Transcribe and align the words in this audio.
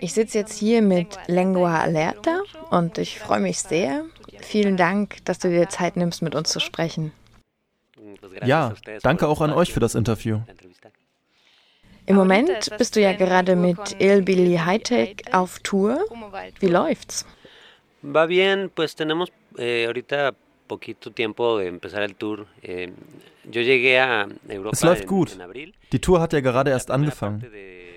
Ich 0.00 0.12
sitze 0.12 0.38
jetzt 0.38 0.58
hier 0.58 0.82
mit 0.82 1.18
Lengua 1.26 1.80
Alerta 1.80 2.40
und 2.70 2.98
ich 2.98 3.18
freue 3.18 3.40
mich 3.40 3.60
sehr. 3.60 4.04
Vielen 4.40 4.76
Dank, 4.76 5.24
dass 5.24 5.38
du 5.38 5.48
dir 5.48 5.68
Zeit 5.68 5.96
nimmst, 5.96 6.22
mit 6.22 6.34
uns 6.34 6.50
zu 6.50 6.60
sprechen. 6.60 7.12
Ja, 8.44 8.74
danke 9.02 9.28
auch 9.28 9.40
an 9.40 9.52
euch 9.52 9.72
für 9.72 9.80
das 9.80 9.94
Interview. 9.94 10.40
Im 12.06 12.16
Moment 12.16 12.70
bist 12.78 12.94
du 12.94 13.00
ja 13.00 13.12
gerade 13.12 13.56
mit 13.56 13.96
Il 13.98 14.22
Billy 14.22 14.56
Hightech 14.58 15.24
auf 15.32 15.58
Tour. 15.60 16.04
Wie 16.60 16.68
läuft's? 16.68 17.26
Va 18.02 18.26
bien, 18.26 18.70
pues 18.72 18.94
tenemos 18.94 19.32
eh, 19.58 19.86
ahorita 19.86 20.32
poquito 20.68 21.10
tiempo 21.10 21.58
de 21.58 21.66
empezar 21.66 22.02
el 22.02 22.14
tour. 22.14 22.46
Eh, 22.62 22.92
yo 23.50 23.62
llegué 23.62 23.98
a 23.98 24.28
Europa 24.48 24.70
es 24.72 24.82
läuft 24.82 25.06
gut. 25.06 25.36
Die 25.92 26.00
Tour 26.00 26.20
hat 26.20 26.32
ja 26.32 26.40
gerade 26.40 26.70
erst 26.70 26.90
angefangen. 26.90 27.44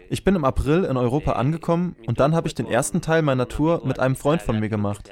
Ich 0.09 0.23
bin 0.23 0.35
im 0.35 0.43
April 0.43 0.85
in 0.85 0.97
Europa 0.97 1.33
angekommen 1.33 1.95
und 2.07 2.19
dann 2.19 2.35
habe 2.35 2.47
ich 2.47 2.55
den 2.55 2.65
ersten 2.65 3.01
Teil 3.01 3.21
meiner 3.21 3.47
Tour 3.47 3.81
mit 3.85 3.99
einem 3.99 4.15
Freund 4.15 4.41
von 4.41 4.59
mir 4.59 4.69
gemacht. 4.69 5.11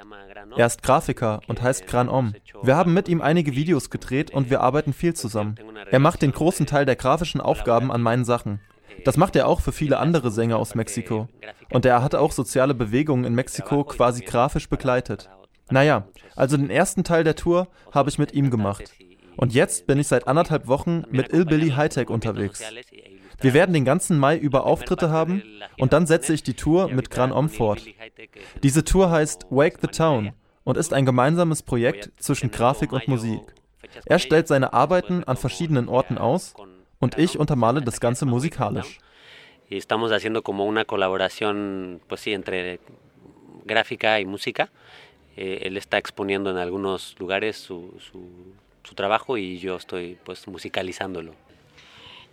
Er 0.55 0.65
ist 0.65 0.81
Grafiker 0.81 1.41
und 1.47 1.61
heißt 1.61 1.85
Gran 1.87 2.09
Om. 2.09 2.33
Wir 2.63 2.75
haben 2.75 2.93
mit 2.93 3.07
ihm 3.07 3.21
einige 3.21 3.55
Videos 3.55 3.89
gedreht 3.89 4.31
und 4.31 4.49
wir 4.49 4.61
arbeiten 4.61 4.93
viel 4.93 5.13
zusammen. 5.13 5.55
Er 5.91 5.99
macht 5.99 6.21
den 6.21 6.31
großen 6.31 6.65
Teil 6.65 6.85
der 6.85 6.95
grafischen 6.95 7.41
Aufgaben 7.41 7.91
an 7.91 8.01
meinen 8.01 8.25
Sachen. 8.25 8.59
Das 9.05 9.17
macht 9.17 9.35
er 9.35 9.47
auch 9.47 9.61
für 9.61 9.71
viele 9.71 9.99
andere 9.99 10.31
Sänger 10.31 10.57
aus 10.57 10.73
Mexiko. 10.73 11.27
Und 11.69 11.85
er 11.85 12.01
hat 12.01 12.15
auch 12.15 12.31
soziale 12.31 12.73
Bewegungen 12.73 13.25
in 13.25 13.35
Mexiko 13.35 13.83
quasi 13.83 14.23
grafisch 14.23 14.67
begleitet. 14.67 15.29
Naja, 15.69 16.07
also 16.35 16.57
den 16.57 16.69
ersten 16.69 17.03
Teil 17.03 17.23
der 17.23 17.35
Tour 17.35 17.67
habe 17.91 18.09
ich 18.09 18.17
mit 18.17 18.33
ihm 18.33 18.49
gemacht. 18.49 18.91
Und 19.35 19.53
jetzt 19.53 19.85
bin 19.85 19.99
ich 19.99 20.07
seit 20.07 20.27
anderthalb 20.27 20.67
Wochen 20.67 21.03
mit 21.11 21.31
Il 21.31 21.45
Billy 21.45 21.69
Hightech 21.69 22.09
unterwegs. 22.09 22.63
Wir 23.39 23.53
werden 23.53 23.73
den 23.73 23.85
ganzen 23.85 24.17
Mai 24.17 24.37
über 24.37 24.65
Auftritte 24.65 25.09
haben 25.09 25.43
und 25.77 25.93
dann 25.93 26.07
setze 26.07 26.33
ich 26.33 26.43
die 26.43 26.55
Tour 26.55 26.89
mit 26.89 27.09
Gran 27.09 27.31
Om 27.31 27.49
fort. 27.49 27.85
Diese 28.63 28.83
Tour 28.83 29.11
heißt 29.11 29.45
Wake 29.49 29.77
the 29.81 29.87
Town 29.87 30.33
und 30.63 30.77
ist 30.77 30.93
ein 30.93 31.05
gemeinsames 31.05 31.61
Projekt 31.61 32.11
zwischen 32.19 32.51
Grafik 32.51 32.91
und 32.91 33.07
Musik. 33.07 33.41
Er 34.05 34.19
stellt 34.19 34.47
seine 34.47 34.73
Arbeiten 34.73 35.23
an 35.23 35.37
verschiedenen 35.37 35.87
Orten 35.87 36.17
aus 36.17 36.55
und 36.99 37.17
ich 37.17 37.37
untermale 37.37 37.81
das 37.81 37.99
Ganze 37.99 38.25
musikalisch. 38.25 38.99
Estamos 39.69 40.11
haciendo 40.11 40.43
como 40.43 40.65
una 40.65 40.85
colaboración, 40.85 41.99
pues 42.07 42.21
sí, 42.21 42.31
entre 42.31 42.79
gráfica 43.65 44.19
y 44.19 44.25
música. 44.25 44.69
Eh, 45.35 45.59
él 45.63 45.77
está 45.77 45.97
exponiendo 45.97 46.49
en 46.49 46.57
algunos 46.57 47.15
lugares 47.19 47.57
su, 47.57 47.93
su, 47.99 48.29
su 48.83 48.95
trabajo 48.95 49.37
y 49.37 49.59
yo 49.59 49.75
estoy 49.75 50.17
pues 50.23 50.47
musicalizándolo. 50.47 51.33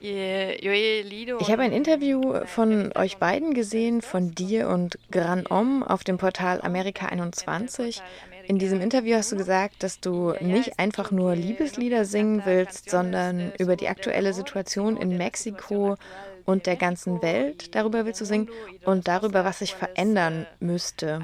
Ich 0.06 1.50
habe 1.50 1.62
ein 1.62 1.72
Interview 1.72 2.34
von 2.44 2.92
euch 2.94 3.16
beiden 3.16 3.54
gesehen, 3.54 4.02
von 4.02 4.34
dir 4.34 4.68
und 4.68 4.98
Gran 5.10 5.46
Om 5.48 5.82
auf 5.82 6.04
dem 6.04 6.18
Portal 6.18 6.60
Amerika 6.60 7.06
21. 7.06 8.02
In 8.46 8.58
diesem 8.58 8.82
Interview 8.82 9.16
hast 9.16 9.32
du 9.32 9.36
gesagt, 9.36 9.82
dass 9.82 10.00
du 10.00 10.34
nicht 10.40 10.78
einfach 10.78 11.10
nur 11.10 11.34
Liebeslieder 11.34 12.04
singen 12.04 12.42
willst, 12.44 12.90
sondern 12.90 13.52
über 13.58 13.76
die 13.76 13.88
aktuelle 13.88 14.34
Situation 14.34 14.98
in 14.98 15.16
Mexiko 15.16 15.96
und 16.44 16.66
der 16.66 16.76
ganzen 16.76 17.22
Welt, 17.22 17.74
darüber 17.74 18.04
willst 18.04 18.20
du 18.20 18.24
singen 18.24 18.50
und 18.84 19.08
darüber, 19.08 19.44
was 19.44 19.60
sich 19.60 19.74
verändern 19.74 20.46
müsste. 20.60 21.20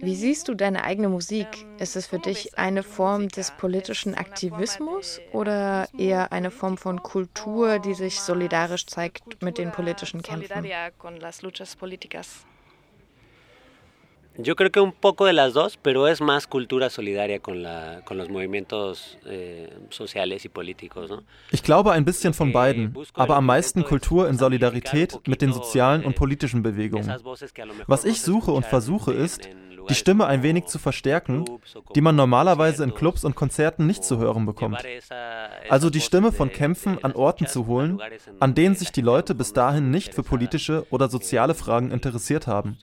Wie 0.00 0.14
siehst 0.14 0.48
du 0.48 0.54
deine 0.54 0.84
eigene 0.84 1.08
Musik? 1.08 1.46
Ist 1.78 1.96
es 1.96 2.06
für 2.06 2.18
dich 2.18 2.58
eine 2.58 2.82
Form 2.82 3.28
des 3.28 3.50
politischen 3.52 4.14
Aktivismus 4.14 5.20
oder 5.32 5.88
eher 5.98 6.32
eine 6.32 6.50
Form 6.50 6.76
von 6.76 7.02
Kultur, 7.02 7.78
die 7.78 7.94
sich 7.94 8.20
solidarisch 8.20 8.86
zeigt 8.86 9.42
mit 9.42 9.58
den 9.58 9.72
politischen 9.72 10.22
Kämpfen? 10.22 10.66
Yo 14.38 14.56
creo 14.56 14.70
que 14.70 14.80
un 14.80 14.92
poco 14.92 15.26
de 15.26 15.32
las 15.32 15.52
dos, 15.52 15.76
pero 15.76 16.08
es 16.08 16.20
más 16.20 16.46
cultura 16.46 16.88
solidaria 16.88 17.40
con, 17.40 17.62
la, 17.62 18.00
con 18.04 18.16
los 18.16 18.30
movimientos 18.30 19.18
eh, 19.26 19.72
sociales 19.90 20.44
y 20.44 20.48
políticos. 20.48 21.10
¿no? 21.10 21.22
Ich 21.50 21.62
glaube 21.62 21.92
ein 21.92 22.04
bisschen 22.04 22.32
von 22.32 22.52
beiden, 22.52 22.96
aber 23.14 23.36
am 23.36 23.46
meisten 23.46 23.84
Kultur 23.84 24.28
in 24.28 24.38
Solidarität 24.38 25.20
mit 25.26 25.42
den 25.42 25.52
sozialen 25.52 26.04
und 26.04 26.16
politischen 26.16 26.62
Bewegungen. 26.62 27.12
Was 27.86 28.04
ich 28.04 28.22
suche 28.22 28.52
und 28.52 28.64
versuche 28.64 29.12
ist, 29.12 29.48
die 29.88 29.94
Stimme 29.94 30.26
ein 30.26 30.42
wenig 30.42 30.66
zu 30.66 30.78
verstärken, 30.78 31.44
die 31.94 32.00
man 32.00 32.16
normalerweise 32.16 32.84
in 32.84 32.94
Clubs 32.94 33.24
und 33.24 33.34
Konzerten 33.34 33.86
nicht 33.86 34.04
zu 34.04 34.18
hören 34.18 34.46
bekommt. 34.46 34.82
Also 35.68 35.90
die 35.90 36.00
Stimme 36.00 36.32
von 36.32 36.50
Kämpfen 36.50 37.02
an 37.02 37.12
Orten 37.12 37.46
zu 37.46 37.66
holen, 37.66 38.00
an 38.40 38.54
denen 38.54 38.74
sich 38.74 38.92
die 38.92 39.00
Leute 39.00 39.34
bis 39.34 39.52
dahin 39.52 39.90
nicht 39.90 40.14
für 40.14 40.22
politische 40.22 40.86
oder 40.90 41.08
soziale 41.08 41.54
Fragen 41.54 41.90
interessiert 41.90 42.46
haben. 42.46 42.78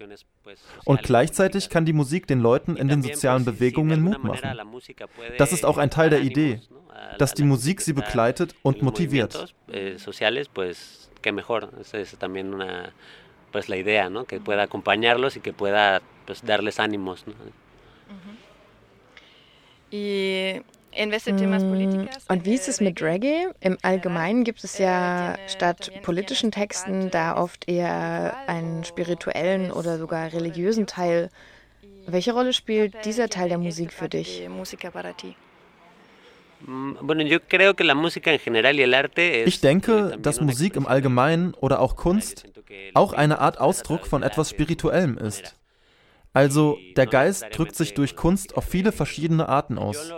Und 0.85 1.03
gleichzeitig 1.03 1.69
kann 1.69 1.85
die 1.85 1.93
Musik 1.93 2.27
den 2.27 2.39
Leuten 2.39 2.75
in 2.75 2.87
den 2.87 3.01
sozialen 3.01 3.45
Bewegungen 3.45 4.01
Mut 4.01 4.23
machen. 4.23 4.57
Das 5.37 5.51
ist 5.51 5.65
auch 5.65 5.77
ein 5.77 5.89
Teil 5.89 6.09
der 6.09 6.21
Idee, 6.21 6.61
dass 7.17 7.33
die 7.33 7.43
Musik 7.43 7.81
sie 7.81 7.93
begleitet 7.93 8.55
und 8.63 8.81
motiviert. 8.81 9.53
pues 13.51 13.69
la 13.69 13.77
idea, 13.77 14.09
¿no? 14.09 14.25
Que 14.25 14.39
pueda 14.39 14.63
acompañarlos 14.63 15.35
y 15.35 15.41
que 15.41 15.53
pueda 15.53 16.01
pues, 16.25 16.43
darles 16.43 16.79
ánimos. 16.79 17.25
¿no? 17.27 17.33
Y 19.91 20.61
und 22.27 22.45
wie 22.45 22.53
ist 22.53 22.67
es 22.67 22.81
mit 22.81 23.01
Reggae? 23.01 23.47
Im 23.61 23.77
Allgemeinen 23.81 24.43
gibt 24.43 24.63
es 24.63 24.77
ja 24.77 25.35
statt 25.47 25.91
politischen 26.03 26.51
Texten 26.51 27.09
da 27.09 27.37
oft 27.37 27.69
eher 27.69 28.35
einen 28.47 28.83
spirituellen 28.83 29.71
oder 29.71 29.97
sogar 29.97 30.33
religiösen 30.33 30.87
Teil. 30.87 31.29
Welche 32.05 32.33
Rolle 32.33 32.53
spielt 32.53 33.05
dieser 33.05 33.29
Teil 33.29 33.49
der 33.49 33.57
Musik 33.57 33.93
für 33.93 34.09
dich? 34.09 34.47
Mm, 36.61 36.93
ich 39.45 39.61
denke, 39.61 40.17
dass 40.21 40.41
Musik 40.41 40.75
im 40.75 40.87
Allgemeinen 40.87 41.53
oder 41.53 41.79
auch 41.79 41.95
Kunst 41.95 42.45
auch 42.93 43.13
eine 43.13 43.39
Art 43.39 43.59
Ausdruck 43.59 44.05
von 44.05 44.23
etwas 44.23 44.49
Spirituellem 44.49 45.17
ist. 45.17 45.58
Also 46.33 46.77
der 46.95 47.07
Geist 47.07 47.45
drückt 47.51 47.75
sich 47.75 47.93
durch 47.93 48.15
Kunst 48.15 48.55
auf 48.55 48.65
viele 48.65 48.91
verschiedene 48.91 49.49
Arten 49.49 49.77
aus. 49.77 50.13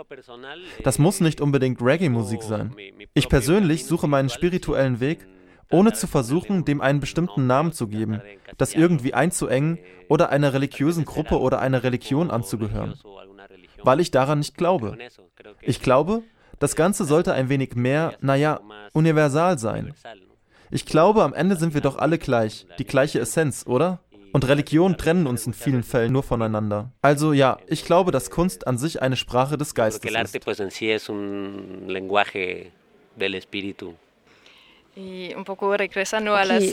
Das 0.84 0.98
muss 0.98 1.20
nicht 1.20 1.40
unbedingt 1.40 1.80
Reggae-Musik 1.80 2.42
sein. 2.42 2.74
Ich 3.14 3.28
persönlich 3.28 3.86
suche 3.86 4.08
meinen 4.08 4.28
spirituellen 4.28 5.00
Weg, 5.00 5.26
ohne 5.70 5.94
zu 5.94 6.06
versuchen, 6.06 6.64
dem 6.64 6.80
einen 6.80 7.00
bestimmten 7.00 7.46
Namen 7.46 7.72
zu 7.72 7.88
geben, 7.88 8.20
das 8.58 8.74
irgendwie 8.74 9.14
einzuengen 9.14 9.78
oder 10.08 10.28
einer 10.28 10.52
religiösen 10.52 11.06
Gruppe 11.06 11.40
oder 11.40 11.60
einer 11.60 11.82
Religion 11.82 12.30
anzugehören. 12.30 12.94
Weil 13.82 14.00
ich 14.00 14.10
daran 14.10 14.38
nicht 14.38 14.56
glaube. 14.56 14.98
Ich 15.62 15.80
glaube, 15.80 16.22
das 16.58 16.76
Ganze 16.76 17.04
sollte 17.04 17.32
ein 17.32 17.48
wenig 17.48 17.74
mehr, 17.74 18.14
naja, 18.20 18.60
universal 18.92 19.58
sein. 19.58 19.94
Ich 20.70 20.86
glaube, 20.86 21.24
am 21.24 21.34
Ende 21.34 21.56
sind 21.56 21.74
wir 21.74 21.80
doch 21.80 21.96
alle 21.96 22.18
gleich, 22.18 22.66
die 22.78 22.84
gleiche 22.84 23.18
Essenz, 23.20 23.64
oder? 23.66 24.00
Und 24.32 24.48
Religionen 24.48 24.96
trennen 24.96 25.26
uns 25.26 25.46
in 25.46 25.52
vielen 25.52 25.82
Fällen 25.82 26.12
nur 26.12 26.22
voneinander. 26.22 26.90
Also 27.02 27.32
ja, 27.32 27.58
ich 27.66 27.84
glaube, 27.84 28.12
dass 28.12 28.30
Kunst 28.30 28.66
an 28.66 28.78
sich 28.78 29.02
eine 29.02 29.16
Sprache 29.16 29.58
des 29.58 29.74
Geistes 29.74 30.02
ist. 30.02 30.04
Okay, 30.06 30.14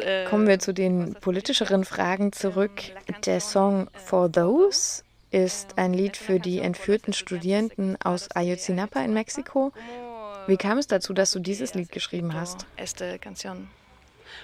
eh, 0.01 0.25
kommen 0.25 0.47
wir 0.47 0.59
zu 0.59 0.73
den 0.73 1.15
politischeren 1.15 1.85
Fragen 1.85 2.33
zurück. 2.33 2.81
Der 3.25 3.39
Song 3.39 3.89
For 3.93 4.31
Those 4.31 5.03
ist 5.31 5.77
ein 5.77 5.93
Lied 5.93 6.17
für 6.17 6.39
die 6.39 6.59
entführten 6.59 7.13
Studierenden 7.13 7.97
aus 8.03 8.29
Ayotzinapa 8.31 9.01
in 9.01 9.13
Mexiko. 9.13 9.71
Wie 10.47 10.57
kam 10.57 10.77
es 10.79 10.87
dazu, 10.87 11.13
dass 11.13 11.31
du 11.31 11.39
dieses 11.39 11.75
Lied 11.75 11.91
geschrieben 11.91 12.33
hast? 12.33 12.65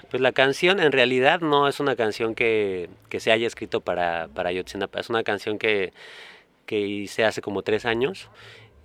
Pues 0.10 0.22
la 0.22 0.32
canción 0.32 0.80
en 0.80 0.92
realidad 0.92 1.42
no 1.42 1.68
es 1.68 1.80
una 1.80 1.96
canción 1.96 2.36
que, 2.36 2.90
que 3.10 3.20
se 3.20 3.32
haya 3.32 3.48
escrito 3.48 3.82
para, 3.82 4.28
para 4.34 4.50
Ayotzinapa, 4.50 5.00
es 5.00 5.10
una 5.10 5.24
canción 5.24 5.58
que, 5.58 5.94
que 6.66 6.80
hice 6.80 7.26
hace 7.26 7.42
como 7.42 7.62
tres 7.62 7.86
años 7.86 8.30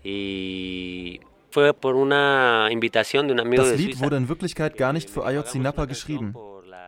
y 0.03 1.21
fue 1.51 1.75
por 1.75 1.97
una 1.97 2.69
invitación 2.71 3.27
de 3.27 3.35
un 3.35 3.41
amigo 3.41 3.65
das 3.65 3.79
Lied 3.79 3.99
wurde 3.99 4.17
in 4.17 4.29
Wirklichkeit 4.29 4.77
gar 4.77 4.93
nicht 4.93 5.11
für 5.11 5.25
Ayotzinapa 5.25 5.87
geschrieben. 5.87 6.35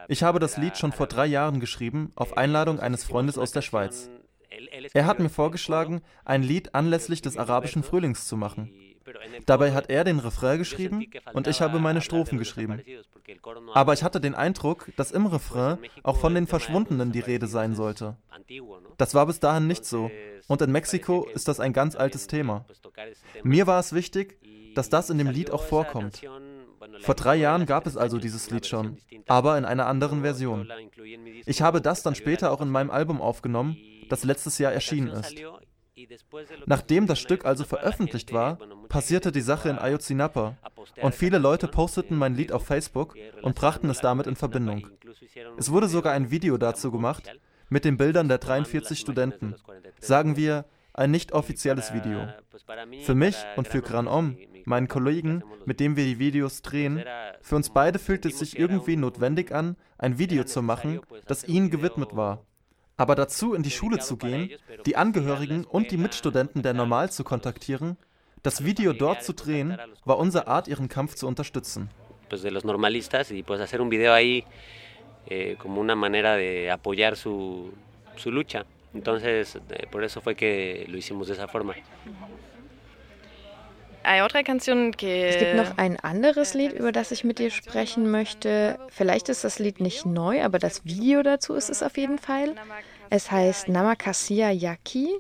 Ich 0.09 0.23
habe 0.23 0.39
das 0.41 0.57
Lied 0.57 0.77
schon 0.77 0.93
vor 0.93 1.07
drei 1.07 1.27
Jahren 1.27 1.61
geschrieben, 1.61 2.13
auf 2.17 2.37
Einladung 2.37 2.81
eines 2.81 3.05
Freundes 3.05 3.39
aus 3.39 3.53
der 3.53 3.63
Schweiz. 3.63 4.11
Er 4.93 5.07
hat 5.07 5.21
mir 5.21 5.31
vorgeschlagen, 5.31 6.03
ein 6.25 6.43
Lied 6.43 6.75
anlässlich 6.75 7.23
des 7.23 7.37
arabischen 7.37 7.83
Frühlings 7.83 8.27
zu 8.27 8.37
machen. 8.37 8.71
Dabei 9.47 9.73
hat 9.73 9.91
er 9.91 10.05
den 10.05 10.19
Refrain 10.19 10.59
geschrieben 10.59 11.07
und 11.33 11.47
ich 11.47 11.61
habe 11.61 11.79
meine 11.79 12.01
Strophen 12.01 12.39
geschrieben. 12.39 12.83
Aber 13.75 13.93
ich 13.93 14.03
hatte 14.03 14.21
den 14.21 14.35
Eindruck, 14.35 14.89
dass 14.97 15.11
im 15.11 15.27
Refrain 15.27 15.79
auch 16.03 16.17
von 16.17 16.35
den 16.35 16.47
Verschwundenen 16.47 17.13
die 17.13 17.21
Rede 17.21 17.47
sein 17.47 17.75
sollte. 17.75 18.17
Das 18.99 19.15
war 19.15 19.27
bis 19.27 19.41
dahin 19.41 19.67
nicht 19.67 19.85
so. 19.85 20.11
Und 20.49 20.63
in 20.63 20.73
Mexiko 20.73 21.27
ist 21.35 21.49
das 21.49 21.61
ein 21.61 21.73
ganz 21.73 21.95
altes 21.95 22.27
Thema. 22.27 22.65
Mir 23.43 23.67
war 23.67 23.81
es 23.81 23.93
wichtig, 23.93 24.39
dass 24.75 24.89
das 24.89 25.11
in 25.11 25.19
dem 25.19 25.29
Lied 25.29 25.51
auch 25.51 25.63
vorkommt. 25.63 26.23
Vor 27.01 27.15
drei 27.15 27.37
Jahren 27.37 27.67
gab 27.67 27.87
es 27.87 27.97
also 27.97 28.19
dieses 28.19 28.51
Lied 28.51 28.67
schon, 28.67 28.97
aber 29.27 29.57
in 29.57 29.65
einer 29.65 29.87
anderen 29.87 30.23
Version. 30.23 30.69
Ich 31.47 31.63
habe 31.63 31.81
das 31.81 32.03
dann 32.03 32.15
später 32.15 32.51
auch 32.51 32.61
in 32.61 32.69
meinem 32.69 32.91
Album 32.91 33.21
aufgenommen, 33.21 33.77
das 34.09 34.25
letztes 34.25 34.59
Jahr 34.59 34.73
erschienen 34.73 35.09
ist. 35.09 35.35
Nachdem 36.67 37.07
das 37.07 37.21
Stück 37.21 37.45
also 37.45 37.65
veröffentlicht 37.65 38.33
war, 38.33 38.59
passierte 38.89 39.33
die 39.33 39.41
Sache 39.41 39.69
in 39.69 39.79
Ayotzinapa 39.79 40.57
und 41.03 41.15
viele 41.15 41.39
Leute 41.39 41.69
posteten 41.69 42.17
mein 42.17 42.35
Lied 42.35 42.53
auf 42.53 42.67
Facebook 42.67 43.15
und 43.43 43.55
brachten 43.55 43.91
es 43.91 44.01
damit 44.01 44.27
in 44.27 44.37
Verbindung. 44.37 44.89
Es 45.59 45.71
wurde 45.71 45.89
sogar 45.89 46.13
ein 46.13 46.31
Video 46.31 46.57
dazu 46.57 46.91
gemacht 46.91 47.31
mit 47.69 47.85
den 47.85 47.97
Bildern 47.97 48.29
der 48.29 48.39
43 48.39 48.99
Studenten. 48.99 49.55
Sagen 50.01 50.37
wir, 50.37 50.65
ein 50.95 51.11
nicht 51.11 51.33
offizielles 51.33 51.93
Video. 51.95 52.29
Für 53.03 53.15
mich 53.15 53.37
und 53.57 53.69
für 53.69 53.81
Gran 53.81 54.09
Om, 54.09 54.37
meinen 54.65 54.89
Kollegen, 54.89 55.43
mit 55.65 55.81
dem 55.81 55.97
wir 55.97 56.05
die 56.05 56.19
Videos 56.19 56.63
drehen, 56.63 57.03
für 57.41 57.57
uns 57.57 57.71
beide 57.71 57.99
fühlt 57.99 58.27
es 58.27 58.39
sich 58.39 58.59
irgendwie 58.59 58.97
notwendig 58.97 59.53
an, 59.53 59.77
ein 59.99 60.19
Video 60.19 60.45
zu 60.45 60.63
machen, 60.63 61.01
das 61.27 61.45
ihnen 61.45 61.71
gewidmet 61.71 62.15
war. 62.15 62.45
Aber 63.03 63.17
dazu 63.17 63.55
in 63.55 63.65
die 63.65 63.73
Schule 63.73 63.99
zu 63.99 64.17
gehen, 64.17 64.49
die 64.87 64.95
Angehörigen 64.95 65.65
und 65.65 65.91
die 65.91 65.97
Mitstudenten 65.97 66.63
der 66.63 66.73
Normal 66.73 67.11
zu 67.11 67.25
kontaktieren, 67.25 67.97
das 68.45 68.65
Video 68.65 68.93
dort 68.93 69.25
zu 69.25 69.33
drehen, 69.33 69.77
war 70.05 70.19
unsere 70.19 70.47
Art, 70.47 70.69
ihren 70.69 70.89
Kampf 70.89 71.17
zu 71.17 71.27
unterstützen. 71.27 71.89
Pues 72.29 72.43
de 72.43 72.53
los 72.53 72.65
normalistas 72.65 73.33
y 73.33 73.43
pues 73.43 73.61
hacer 73.61 73.81
un 73.81 73.91
video 73.91 74.13
ahí 74.13 74.45
eh, 75.27 75.57
como 75.59 75.81
una 75.81 75.97
manera 75.97 76.37
de 76.37 76.71
apoyar 76.71 77.17
su, 77.17 77.73
su 78.15 78.31
lucha. 78.31 78.67
Entonces, 78.95 79.57
eh, 79.57 79.89
por 79.91 80.05
eso 80.05 80.21
fue 80.21 80.37
que 80.37 80.87
lo 80.89 80.97
hicimos 80.97 81.27
de 81.27 81.35
esa 81.35 81.49
forma. 81.49 81.75
Es 85.29 85.39
gibt 85.39 85.55
noch 85.55 85.79
ein 85.79 85.99
anderes 86.01 86.55
Lied, 86.55 86.73
über 86.73 86.93
das 86.93 87.11
ich 87.11 87.25
mit 87.25 87.39
dir 87.39 87.51
sprechen 87.51 88.11
möchte. 88.11 88.79
Vielleicht 88.89 89.29
ist 89.29 89.45
das 89.45 89.59
Lied 89.59 89.81
nicht 89.81 90.07
neu, 90.07 90.43
aber 90.43 90.59
das 90.59 90.85
Video 90.85 91.23
dazu 91.23 91.55
ist 91.55 91.71
es 91.71 91.83
auf 91.83 91.97
jeden 91.97 92.19
Fall. 92.19 92.55
Es 93.11 93.31
heißt 93.31 93.69
Namakasia 93.69 94.51
Yaki 94.51 95.19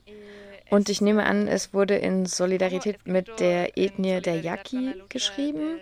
und 0.70 0.88
ich 0.88 1.00
nehme 1.00 1.24
an, 1.24 1.48
es 1.48 1.74
wurde 1.74 1.96
in 1.96 2.26
Solidarität 2.26 3.06
mit 3.06 3.40
der 3.40 3.76
Ethnie 3.76 4.20
der 4.20 4.40
Yaki 4.40 4.94
geschrieben. 5.08 5.78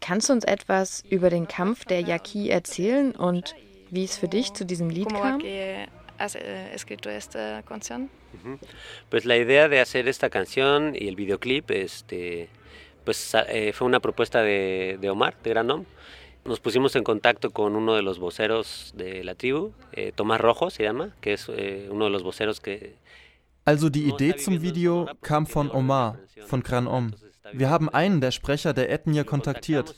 Kannst 0.00 0.28
du 0.28 0.32
uns 0.32 0.44
etwas 0.44 1.04
über 1.10 1.30
den 1.30 1.46
Kampf 1.46 1.84
der 1.84 2.00
Yaki 2.00 2.48
erzählen 2.48 3.12
und 3.12 3.54
wie 3.90 4.04
es 4.04 4.16
für 4.16 4.28
dich 4.28 4.54
zu 4.54 4.64
diesem 4.64 4.88
Lied 4.88 5.12
kam? 5.12 5.40
Has 6.22 6.36
eh, 6.36 6.70
escrito 6.74 7.10
esta 7.10 7.62
canción? 7.62 8.10
Pues 9.10 9.24
la 9.24 9.36
idea 9.36 9.68
de 9.68 9.80
hacer 9.80 10.08
esta 10.08 10.30
canción 10.30 10.94
y 10.94 11.08
el 11.08 11.16
videoclip 11.16 11.70
este, 11.70 12.48
pues, 13.04 13.34
eh, 13.48 13.72
fue 13.72 13.86
una 13.86 14.00
propuesta 14.00 14.42
de, 14.42 14.98
de, 15.00 15.10
Omar, 15.10 15.36
de 15.42 15.50
Granom. 15.50 15.84
Nos 16.44 16.60
pusimos 16.60 16.96
en 16.96 17.04
contacto 17.04 17.50
con 17.50 17.76
uno 17.76 17.94
de 17.94 18.02
los 18.02 18.18
voceros 18.18 18.92
de 18.96 19.22
la 19.22 19.34
tribu, 19.34 19.72
eh, 19.92 20.12
Tomás 20.14 20.40
Rojo 20.40 20.70
se 20.70 20.82
llama, 20.82 21.14
que 21.20 21.34
es 21.34 21.48
eh, 21.48 21.88
uno 21.90 22.06
de 22.06 22.10
los 22.10 22.22
voceros 22.22 22.60
que... 22.60 22.96
Also 23.64 23.90
die 23.90 24.08
Idee 24.08 24.36
zum 24.36 24.60
Video 24.60 25.06
kam 25.20 25.46
von 25.46 25.70
Omar, 25.70 26.18
von 26.46 26.62
Gran 26.64 26.88
Om. 26.88 27.12
Wir 27.52 27.70
haben 27.70 27.88
einen 27.90 28.20
der 28.20 28.32
Sprecher 28.32 28.72
der 28.72 28.90
Ethnie 28.90 29.22
kontaktiert. 29.22 29.94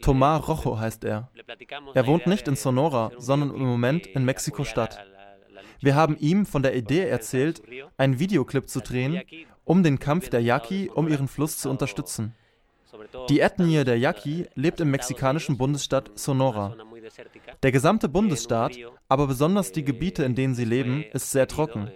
Tomás 0.00 0.48
Rojo 0.48 0.80
heißt 0.80 1.04
er. 1.04 1.30
Er 1.94 2.06
wohnt 2.08 2.26
nicht 2.26 2.48
in 2.48 2.56
Sonora, 2.56 3.12
sondern 3.18 3.54
im 3.54 3.64
Moment 3.64 4.06
in 4.06 4.24
Mexiko-Stadt. 4.24 4.98
Wir 5.84 5.96
haben 5.96 6.16
ihm 6.18 6.46
von 6.46 6.62
der 6.62 6.74
Idee 6.74 7.06
erzählt, 7.06 7.62
einen 7.98 8.18
Videoclip 8.18 8.70
zu 8.70 8.80
drehen, 8.80 9.20
um 9.64 9.82
den 9.82 9.98
Kampf 9.98 10.30
der 10.30 10.40
Yaqui 10.40 10.88
um 10.88 11.08
ihren 11.08 11.28
Fluss 11.28 11.58
zu 11.58 11.68
unterstützen. 11.68 12.34
Die 13.28 13.40
Ethnie 13.40 13.84
der 13.84 13.98
Yaqui 13.98 14.46
lebt 14.54 14.80
im 14.80 14.90
mexikanischen 14.90 15.58
Bundesstaat 15.58 16.10
Sonora. 16.14 16.74
Der 17.62 17.70
gesamte 17.70 18.08
Bundesstaat, 18.08 18.72
aber 19.10 19.26
besonders 19.26 19.72
die 19.72 19.84
Gebiete, 19.84 20.24
in 20.24 20.34
denen 20.34 20.54
sie 20.54 20.64
leben, 20.64 21.04
ist 21.12 21.32
sehr 21.32 21.48
trocken. 21.48 21.90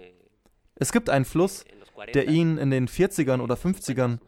Es 0.75 0.91
gibt 0.91 1.09
einen 1.09 1.25
Fluss, 1.25 1.65
der 2.13 2.29
ihnen 2.29 2.59
in 2.59 2.69
den 2.69 2.87
40ern 2.87 3.41
oder 3.41 3.55
50ern 3.55 4.19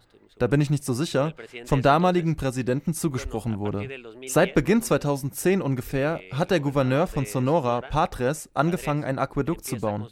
da 0.41 0.47
bin 0.47 0.59
ich 0.59 0.69
nicht 0.71 0.83
so 0.83 0.93
sicher, 0.93 1.33
vom 1.65 1.81
damaligen 1.81 2.35
Präsidenten 2.35 2.93
zugesprochen 2.93 3.59
wurde. 3.59 3.87
Seit 4.25 4.55
Beginn 4.55 4.81
2010 4.81 5.61
ungefähr 5.61 6.19
hat 6.31 6.49
der 6.49 6.59
Gouverneur 6.59 7.05
von 7.05 7.25
Sonora, 7.25 7.81
Patres, 7.81 8.49
angefangen, 8.53 9.03
ein 9.03 9.19
Aquädukt 9.19 9.65
zu 9.65 9.77
bauen. 9.77 10.07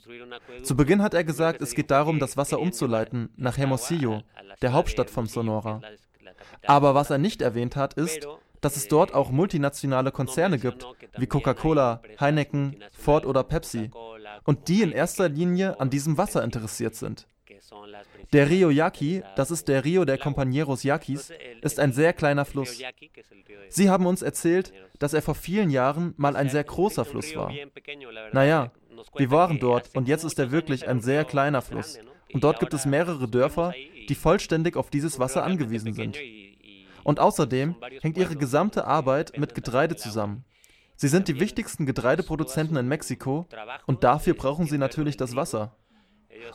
Zu 0.64 0.76
Beginn 0.76 1.02
hat 1.02 1.16
er 1.16 1.24
gesagt, 1.24 1.62
es 1.62 1.74
geht 1.74 1.90
darum, 1.90 2.20
das 2.20 2.38
Wasser 2.38 2.60
umzuleiten 2.60 3.30
nach 3.38 3.58
Hermosillo, 3.58 4.22
der 4.62 4.74
Hauptstadt 4.74 5.10
von 5.10 5.26
Sonora. 5.26 5.82
Aber 6.68 6.94
was 6.94 7.10
er 7.10 7.18
nicht 7.18 7.42
erwähnt 7.42 7.76
hat, 7.76 7.96
ist, 7.96 8.28
dass 8.62 8.76
es 8.76 8.88
dort 8.88 9.14
auch 9.14 9.32
multinationale 9.32 10.12
Konzerne 10.12 10.60
gibt, 10.60 10.86
wie 11.18 11.28
Coca-Cola, 11.28 12.02
Heineken, 12.20 12.84
Ford 12.92 13.26
oder 13.26 13.44
Pepsi, 13.44 13.90
und 14.44 14.68
die 14.68 14.84
in 14.84 14.92
erster 14.92 15.30
Linie 15.30 15.80
an 15.80 15.90
diesem 15.90 16.18
Wasser 16.18 16.44
interessiert 16.44 16.96
sind. 16.96 17.28
Der 18.34 18.50
Rio 18.50 18.70
Yaqui, 18.70 19.24
das 19.36 19.52
ist 19.52 19.68
der 19.68 19.84
Rio 19.86 20.06
der 20.06 20.20
Compañeros 20.20 20.86
Yaquis, 20.86 21.32
ist 21.62 21.80
ein 21.80 21.94
sehr 21.94 22.14
kleiner 22.14 22.46
Fluss. 22.46 22.82
Sie 23.70 23.90
haben 23.90 24.06
uns 24.06 24.22
erzählt, 24.22 24.74
dass 25.00 25.14
er 25.14 25.22
vor 25.22 25.36
vielen 25.36 25.70
Jahren 25.70 26.14
mal 26.18 26.36
ein 26.36 26.50
sehr 26.50 26.64
großer 26.64 27.06
Fluss 27.06 27.36
war. 27.36 27.52
Naja, 28.32 28.72
wir 29.16 29.32
waren 29.32 29.60
dort 29.60 29.96
und 29.96 30.08
jetzt 30.08 30.24
ist 30.24 30.40
er 30.40 30.52
wirklich 30.52 30.88
ein 30.88 31.02
sehr 31.02 31.26
kleiner 31.26 31.62
Fluss. 31.62 32.00
Und 32.34 32.44
dort 32.44 32.60
gibt 32.60 32.74
es 32.74 32.86
mehrere 32.86 33.28
Dörfer, 33.28 33.74
die 34.08 34.16
vollständig 34.16 34.76
auf 34.76 34.90
dieses 34.90 35.20
Wasser 35.20 35.44
angewiesen 35.44 35.94
sind. 35.94 36.18
Und 37.04 37.20
außerdem 37.20 37.76
hängt 38.02 38.18
ihre 38.18 38.36
gesamte 38.36 38.86
Arbeit 38.86 39.38
mit 39.38 39.56
Getreide 39.56 39.96
zusammen. 39.96 40.44
Sie 40.96 41.08
sind 41.08 41.28
die 41.30 41.40
wichtigsten 41.40 41.86
Getreideproduzenten 41.86 42.76
in 42.76 42.88
Mexiko 42.88 43.48
und 43.86 44.04
dafür 44.04 44.34
brauchen 44.34 44.66
sie 44.66 44.78
natürlich 44.78 45.16
das 45.16 45.36
Wasser. 45.36 45.76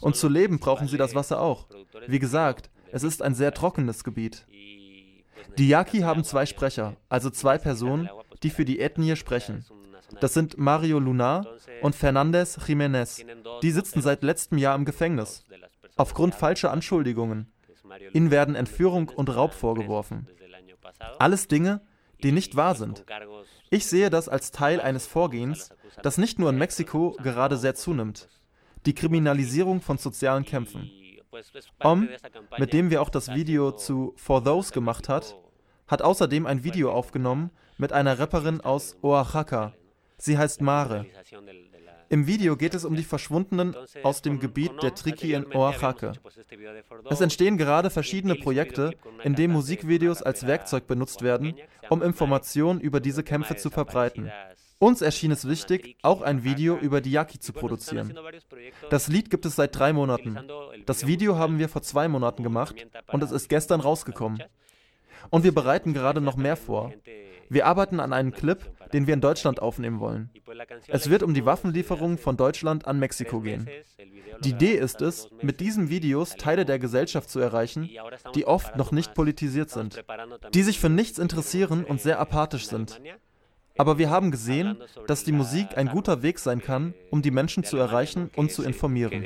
Und 0.01 0.17
zu 0.17 0.29
leben 0.29 0.59
brauchen 0.59 0.89
sie 0.89 0.97
das 0.97 1.15
Wasser 1.15 1.41
auch. 1.41 1.67
Wie 2.07 2.19
gesagt, 2.19 2.71
es 2.93 3.03
ist 3.03 3.23
ein 3.23 3.35
sehr 3.35 3.53
trockenes 3.53 4.05
Gebiet. 4.05 4.47
Die 5.59 5.69
Yaqui 5.69 6.01
haben 6.01 6.25
zwei 6.25 6.47
Sprecher, 6.47 6.97
also 7.09 7.31
zwei 7.31 7.59
Personen, 7.59 8.09
die 8.43 8.51
für 8.51 8.65
die 8.65 8.81
Ethnie 8.81 9.17
sprechen. 9.17 9.65
Das 10.21 10.35
sind 10.35 10.59
Mario 10.59 10.99
Lunar 10.99 11.47
und 11.83 11.95
Fernandez 11.95 12.59
Jiménez. 12.59 13.25
Die 13.63 13.71
sitzen 13.71 14.03
seit 14.03 14.23
letztem 14.23 14.59
Jahr 14.59 14.77
im 14.77 14.85
Gefängnis. 14.85 15.45
Aufgrund 15.97 16.35
falscher 16.35 16.71
Anschuldigungen. 16.71 17.53
Ihnen 18.13 18.31
werden 18.31 18.55
Entführung 18.55 19.09
und 19.09 19.35
Raub 19.35 19.55
vorgeworfen. 19.55 20.29
Alles 21.19 21.49
Dinge, 21.49 21.81
die 22.23 22.33
nicht 22.33 22.57
wahr 22.57 22.75
sind. 22.75 23.05
Ich 23.71 23.87
sehe 23.87 24.11
das 24.11 24.29
als 24.29 24.51
Teil 24.51 24.81
eines 24.81 25.07
Vorgehens, 25.07 25.71
das 26.03 26.19
nicht 26.19 26.39
nur 26.39 26.51
in 26.51 26.59
Mexiko 26.59 27.17
gerade 27.23 27.57
sehr 27.57 27.75
zunimmt 27.75 28.29
die 28.87 28.95
Kriminalisierung 28.95 29.81
von 29.81 29.99
sozialen 29.99 30.45
Kämpfen. 30.45 30.91
Om, 31.81 32.09
mit 32.59 32.73
dem 32.73 32.91
wir 32.91 33.03
auch 33.03 33.11
das 33.11 33.35
Video 33.35 33.73
zu 33.73 34.15
For 34.17 34.45
Those 34.45 34.73
gemacht 34.73 35.09
hat, 35.09 35.37
hat 35.87 36.03
außerdem 36.03 36.47
ein 36.47 36.65
Video 36.65 36.93
aufgenommen 36.93 37.51
mit 37.77 37.93
einer 37.93 38.19
Rapperin 38.19 38.61
aus 38.61 38.97
Oaxaca. 39.03 39.75
Sie 40.17 40.39
heißt 40.39 40.61
Mare. 40.61 41.07
Im 42.09 42.27
Video 42.27 42.57
geht 42.57 42.75
es 42.75 42.85
um 42.85 42.95
die 42.95 43.03
Verschwundenen 43.03 43.75
aus 44.03 44.23
dem 44.23 44.39
Gebiet 44.39 44.83
der 44.83 44.95
Triqui 44.95 45.33
in 45.33 45.53
Oaxaca. 45.53 46.13
Es 47.11 47.21
entstehen 47.21 47.59
gerade 47.59 47.91
verschiedene 47.91 48.37
Projekte, 48.37 48.93
in 49.25 49.35
denen 49.35 49.53
Musikvideos 49.53 50.23
als 50.23 50.47
Werkzeug 50.47 50.87
benutzt 50.87 51.23
werden, 51.23 51.55
um 51.91 52.03
Informationen 52.03 52.81
über 52.81 53.01
diese 53.01 53.25
Kämpfe 53.25 53.57
zu 53.57 53.71
verbreiten. 53.71 54.31
Uns 54.79 55.03
erschien 55.03 55.31
es 55.31 55.49
wichtig, 55.49 55.97
auch 56.03 56.23
ein 56.23 56.45
Video 56.45 56.77
über 56.77 57.01
die 57.01 57.13
Yaqui 57.13 57.39
zu 57.39 57.53
produzieren. 57.53 58.15
Das 58.91 59.09
Lied 59.09 59.31
gibt 59.31 59.47
es 59.47 59.57
seit 59.57 59.77
drei 59.77 59.93
Monaten. 59.93 60.39
Das 60.87 61.07
Video 61.07 61.37
haben 61.37 61.59
wir 61.59 61.69
vor 61.69 61.83
zwei 61.83 62.09
Monaten 62.09 62.43
gemacht 62.43 62.75
und 63.13 63.23
es 63.23 63.31
ist 63.31 63.49
gestern 63.49 63.81
rausgekommen. 63.81 64.43
Und 65.31 65.45
wir 65.45 65.55
bereiten 65.55 65.95
gerade 65.95 66.21
noch 66.21 66.37
mehr 66.37 66.57
vor. 66.57 66.93
Wir 67.49 67.67
arbeiten 67.67 68.01
an 68.01 68.13
einem 68.13 68.33
Clip, 68.33 68.59
den 68.93 69.07
wir 69.07 69.15
in 69.15 69.21
Deutschland 69.21 69.61
aufnehmen 69.61 70.01
wollen. 70.01 70.31
Es 70.89 71.11
wird 71.11 71.23
um 71.23 71.35
die 71.35 71.45
Waffenlieferungen 71.45 72.19
von 72.19 72.37
Deutschland 72.37 72.87
an 72.87 72.99
Mexiko 72.99 73.41
gehen. 73.41 73.69
Die 74.41 74.51
Idee 74.51 74.75
ist 74.75 75.01
es, 75.03 75.29
mit 75.43 75.61
diesen 75.61 75.89
Videos 75.89 76.37
Teile 76.37 76.65
der 76.65 76.79
Gesellschaft 76.79 77.31
zu 77.31 77.41
erreichen, 77.41 77.89
die 78.35 78.47
oft 78.47 78.77
noch 78.77 78.93
nicht 78.93 79.15
politisiert 79.15 79.71
sind, 79.71 80.05
die 80.53 80.63
sich 80.63 80.81
für 80.81 80.91
nichts 80.91 81.19
interessieren 81.19 81.85
und 81.85 82.01
sehr 82.01 82.19
apathisch 82.19 82.67
sind. 82.67 83.01
Aber 83.77 83.99
wir 83.99 84.09
haben 84.09 84.31
gesehen, 84.31 84.79
dass 85.09 85.25
die 85.25 85.33
Musik 85.33 85.77
ein 85.77 85.89
guter 85.89 86.23
Weg 86.23 86.39
sein 86.39 86.63
kann, 86.63 86.95
um 87.11 87.23
die 87.23 87.33
Menschen 87.33 87.65
zu 87.65 87.77
erreichen 87.77 88.31
und 88.37 88.53
zu 88.53 88.63
informieren. 88.63 89.25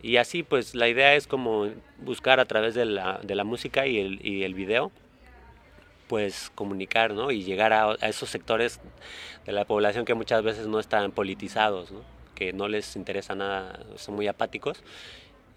Y 0.00 0.16
así, 0.16 0.44
pues 0.44 0.74
la 0.74 0.88
idea 0.88 1.14
es 1.16 1.28
buscar 1.98 2.38
a 2.38 2.44
través 2.44 2.74
de 2.74 2.84
la, 2.84 3.44
música 3.44 3.84
y 3.86 4.44
el 4.44 4.54
video, 4.54 4.92
pues 6.08 6.50
comunicar, 6.54 7.14
¿no? 7.14 7.30
Y 7.30 7.44
llegar 7.44 7.72
a, 7.72 7.90
a, 8.00 8.08
esos 8.08 8.30
sectores 8.30 8.80
de 9.44 9.52
la 9.52 9.64
población 9.64 10.04
que 10.04 10.14
muchas 10.14 10.42
veces 10.42 10.66
no 10.66 10.80
están 10.80 11.12
politizados, 11.12 11.92
¿no? 11.92 12.00
Que 12.34 12.52
no 12.52 12.68
les 12.68 12.96
interesa 12.96 13.34
nada, 13.34 13.80
son 13.96 14.16
muy 14.16 14.26
apáticos. 14.26 14.82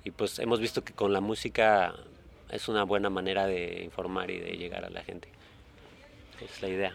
Y 0.04 0.12
pues 0.12 0.40
hemos 0.40 0.60
visto 0.60 0.84
que 0.84 0.94
con 0.94 1.14
la 1.14 1.22
música 1.22 1.96
es 2.50 2.68
una 2.68 2.84
buena 2.84 3.10
manera 3.10 3.46
de 3.46 3.84
informar 3.84 4.30
y 4.30 4.40
de 4.40 4.58
llegar 4.58 4.86
a 4.86 4.90
la 4.90 5.04
gente. 5.04 5.30
Es 6.44 6.62
la 6.62 6.68
idea. 6.68 6.92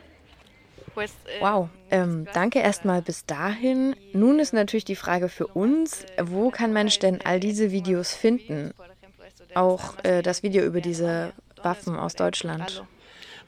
Eh, 0.96 1.40
wow, 1.40 1.68
ähm, 1.90 2.26
danke 2.32 2.60
erstmal 2.60 3.02
bis 3.02 3.26
dahin. 3.26 3.94
Nun 4.12 4.38
ist 4.38 4.52
natürlich 4.52 4.84
die 4.84 4.96
Frage 4.96 5.28
für 5.28 5.46
uns, 5.46 6.06
wo 6.20 6.50
kann 6.50 6.72
Mensch 6.72 6.98
denn 6.98 7.20
all 7.22 7.38
diese 7.38 7.70
Videos 7.70 8.14
finden? 8.14 8.72
Auch 9.54 9.94
äh, 10.04 10.22
das 10.22 10.42
Video 10.42 10.64
über 10.64 10.80
diese 10.80 11.32
Waffen 11.62 11.96
aus 11.96 12.14
Deutschland. 12.14 12.82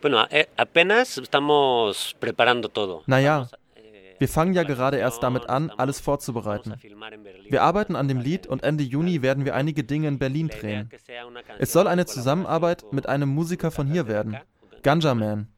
Bueno, 0.00 0.26
eh, 0.30 0.46
apenas 0.56 1.18
estamos 1.18 2.14
preparando 2.20 2.68
todo. 2.68 3.02
Naja, 3.06 3.48
wir 4.18 4.28
fangen 4.28 4.52
ja 4.52 4.62
gerade 4.64 4.98
erst 4.98 5.22
damit 5.22 5.48
an, 5.48 5.70
alles 5.70 6.00
vorzubereiten. 6.00 6.74
Wir 7.48 7.62
arbeiten 7.62 7.96
an 7.96 8.08
dem 8.08 8.20
Lied 8.20 8.46
und 8.46 8.62
Ende 8.62 8.84
Juni 8.84 9.22
werden 9.22 9.44
wir 9.44 9.54
einige 9.54 9.84
Dinge 9.84 10.08
in 10.08 10.18
Berlin 10.18 10.48
drehen. 10.48 10.90
Es 11.58 11.72
soll 11.72 11.86
eine 11.86 12.04
Zusammenarbeit 12.06 12.84
mit 12.92 13.08
einem 13.08 13.28
Musiker 13.28 13.70
von 13.70 13.86
hier 13.86 14.06
werden, 14.06 14.36
Ganja 14.82 15.14
Man. 15.14 15.48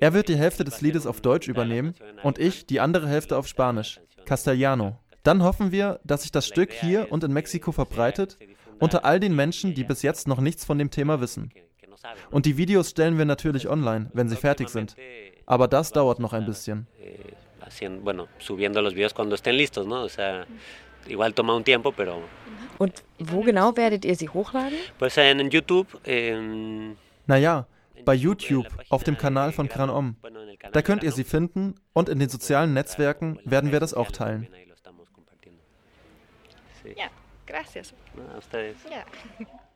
Er 0.00 0.14
wird 0.14 0.28
die 0.28 0.36
Hälfte 0.36 0.64
des 0.64 0.80
Liedes 0.80 1.06
auf 1.06 1.20
Deutsch 1.20 1.48
übernehmen 1.48 1.94
und 2.22 2.38
ich 2.38 2.66
die 2.66 2.80
andere 2.80 3.08
Hälfte 3.08 3.36
auf 3.36 3.48
Spanisch, 3.48 4.00
Castellano. 4.24 4.98
Dann 5.24 5.42
hoffen 5.42 5.72
wir, 5.72 5.98
dass 6.04 6.22
sich 6.22 6.30
das 6.30 6.46
Stück 6.46 6.72
hier 6.72 7.10
und 7.10 7.24
in 7.24 7.32
Mexiko 7.32 7.72
verbreitet, 7.72 8.38
unter 8.78 9.04
all 9.04 9.18
den 9.18 9.34
Menschen, 9.34 9.74
die 9.74 9.82
bis 9.82 10.02
jetzt 10.02 10.28
noch 10.28 10.40
nichts 10.40 10.64
von 10.64 10.78
dem 10.78 10.90
Thema 10.90 11.20
wissen. 11.20 11.50
Und 12.30 12.46
die 12.46 12.56
Videos 12.56 12.90
stellen 12.90 13.18
wir 13.18 13.24
natürlich 13.24 13.68
online, 13.68 14.08
wenn 14.14 14.28
sie 14.28 14.36
fertig 14.36 14.68
sind. 14.68 14.94
Aber 15.46 15.66
das 15.66 15.90
dauert 15.90 16.20
noch 16.20 16.32
ein 16.32 16.46
bisschen. 16.46 16.86
Und 22.78 23.02
wo 23.18 23.40
genau 23.40 23.76
werdet 23.76 24.04
ihr 24.04 24.14
sie 24.14 24.28
hochladen? 24.28 24.78
Naja, 27.26 27.66
bei 28.04 28.14
YouTube 28.14 28.66
auf 28.88 29.04
dem 29.04 29.16
Kanal 29.16 29.52
von 29.52 29.68
Kranom. 29.68 30.16
Da 30.72 30.82
könnt 30.82 31.02
ihr 31.02 31.12
sie 31.12 31.24
finden 31.24 31.74
und 31.92 32.08
in 32.08 32.18
den 32.18 32.28
sozialen 32.28 32.74
Netzwerken 32.74 33.38
werden 33.44 33.72
wir 33.72 33.80
das 33.80 33.94
auch 33.94 34.10
teilen. 34.10 34.48
Ja, 36.96 37.08
gracias. 37.46 37.92
A 38.32 38.38
ustedes. 38.38 38.76
Ja. 38.90 39.46